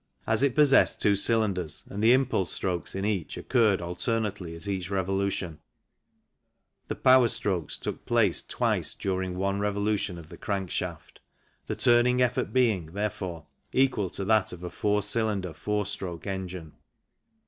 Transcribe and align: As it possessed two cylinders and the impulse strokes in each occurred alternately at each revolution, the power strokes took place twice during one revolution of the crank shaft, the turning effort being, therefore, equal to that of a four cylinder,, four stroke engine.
As 0.25 0.41
it 0.41 0.55
possessed 0.55 0.99
two 0.99 1.15
cylinders 1.15 1.85
and 1.87 2.03
the 2.03 2.11
impulse 2.11 2.51
strokes 2.51 2.95
in 2.95 3.05
each 3.05 3.37
occurred 3.37 3.83
alternately 3.83 4.55
at 4.55 4.67
each 4.67 4.89
revolution, 4.89 5.59
the 6.87 6.95
power 6.95 7.27
strokes 7.27 7.77
took 7.77 8.07
place 8.07 8.41
twice 8.41 8.95
during 8.95 9.37
one 9.37 9.59
revolution 9.59 10.17
of 10.17 10.29
the 10.29 10.37
crank 10.37 10.71
shaft, 10.71 11.21
the 11.67 11.75
turning 11.75 12.19
effort 12.19 12.51
being, 12.51 12.87
therefore, 12.87 13.45
equal 13.73 14.09
to 14.09 14.25
that 14.25 14.51
of 14.51 14.63
a 14.63 14.71
four 14.71 15.03
cylinder,, 15.03 15.53
four 15.53 15.85
stroke 15.85 16.25
engine. 16.25 16.73